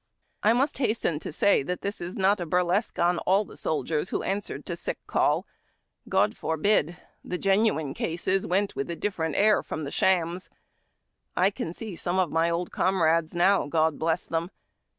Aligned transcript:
I 0.41 0.53
must 0.53 0.79
hasten 0.79 1.19
to 1.19 1.31
say 1.31 1.61
that 1.61 1.81
this 1.81 2.01
is 2.01 2.15
not 2.17 2.39
a 2.39 2.45
bur 2.47 2.71
esque 2.71 2.97
on 2.97 3.19
aZZ 3.27 3.47
the 3.49 3.55
soldiers 3.55 4.09
who 4.09 4.23
answered 4.23 4.65
to 4.65 4.75
sick 4.75 4.97
calL 5.05 5.45
God 6.09 6.35
forbid! 6.35 6.97
The 7.23 7.37
genuine 7.37 7.93
cases 7.93 8.43
went 8.43 8.75
with 8.75 8.89
a 8.89 8.95
different 8.95 9.35
air 9.35 9.61
from 9.61 9.83
the 9.83 9.91
shams. 9.91 10.49
1 11.35 11.51
can 11.51 11.71
see 11.71 11.95
some 11.95 12.17
of 12.17 12.31
my 12.31 12.49
old 12.49 12.71
comrades 12.71 13.35
now, 13.35 13.67
God 13.67 13.99
bless 13.99 14.25
them! 14.25 14.49